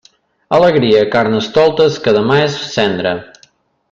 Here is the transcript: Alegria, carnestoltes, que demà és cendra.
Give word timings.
Alegria, 0.57 1.03
carnestoltes, 1.15 1.99
que 2.07 2.15
demà 2.19 2.39
és 2.47 2.57
cendra. 2.75 3.13